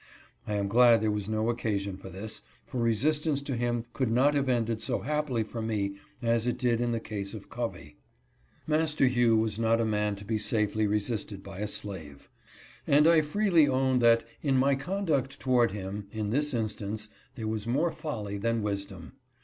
I 0.47 0.55
am 0.55 0.67
glad 0.67 0.99
there 0.99 1.11
was 1.11 1.29
no 1.29 1.51
occasion 1.51 1.95
for 1.95 2.09
this, 2.09 2.41
for 2.65 2.81
resistance 2.81 3.39
to 3.43 3.55
him 3.55 3.85
could 3.93 4.09
not 4.11 4.33
have 4.33 4.49
ended 4.49 4.81
so 4.81 5.01
happily 5.01 5.43
for 5.43 5.61
me 5.61 5.97
as 6.23 6.47
it 6.47 6.57
did 6.57 6.81
in 6.81 6.91
RESOLVED 6.91 7.05
TO 7.05 7.15
ESCAPE. 7.19 7.41
239 7.51 7.91
the 7.91 7.91
case 7.91 8.01
of 8.01 8.67
Covey. 8.67 8.79
Master 8.79 9.05
Hugh 9.05 9.37
was 9.37 9.59
not 9.59 9.79
a 9.79 9.85
man 9.85 10.15
to 10.15 10.25
be 10.25 10.39
safely 10.39 10.87
resisted 10.87 11.43
by 11.43 11.59
a 11.59 11.67
slave; 11.67 12.31
and 12.87 13.07
I 13.07 13.21
freely 13.21 13.67
own 13.67 13.99
that 13.99 14.25
in 14.41 14.57
my 14.57 14.73
conduct 14.73 15.39
toward 15.39 15.69
him, 15.69 16.07
in 16.11 16.31
this 16.31 16.55
instance, 16.55 17.07
there 17.35 17.47
was 17.47 17.67
more 17.67 17.91
folly 17.91 18.39
than 18.39 18.63
wisdom. 18.63 19.11